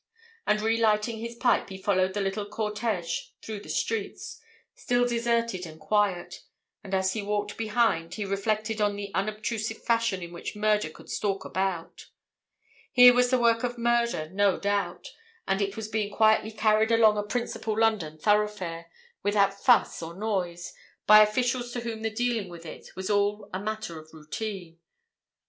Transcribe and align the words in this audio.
And 0.47 0.61
re 0.61 0.77
lighting 0.77 1.19
his 1.19 1.35
pipe 1.35 1.69
he 1.69 1.77
followed 1.77 2.15
the 2.15 2.21
little 2.21 2.47
cortège 2.49 3.33
through 3.43 3.59
the 3.59 3.69
streets, 3.69 4.41
still 4.73 5.05
deserted 5.05 5.67
and 5.67 5.79
quiet, 5.79 6.41
and 6.83 6.95
as 6.95 7.13
he 7.13 7.21
walked 7.21 7.55
behind 7.55 8.15
he 8.15 8.25
reflected 8.25 8.81
on 8.81 8.95
the 8.95 9.13
unobtrusive 9.13 9.83
fashion 9.83 10.23
in 10.23 10.33
which 10.33 10.55
murder 10.55 10.89
could 10.89 11.07
stalk 11.11 11.45
about. 11.45 12.07
Here 12.91 13.13
was 13.13 13.29
the 13.29 13.37
work 13.37 13.61
of 13.63 13.77
murder, 13.77 14.27
no 14.31 14.59
doubt, 14.59 15.07
and 15.47 15.61
it 15.61 15.75
was 15.75 15.87
being 15.87 16.11
quietly 16.11 16.49
carried 16.51 16.91
along 16.91 17.19
a 17.19 17.23
principal 17.23 17.77
London 17.79 18.17
thoroughfare, 18.17 18.89
without 19.21 19.63
fuss 19.63 20.01
or 20.01 20.15
noise, 20.15 20.73
by 21.05 21.21
officials 21.21 21.71
to 21.73 21.81
whom 21.81 22.01
the 22.01 22.09
dealing 22.09 22.49
with 22.49 22.65
it 22.65 22.87
was 22.95 23.11
all 23.11 23.51
a 23.53 23.59
matter 23.59 23.99
of 23.99 24.09
routine. 24.13 24.79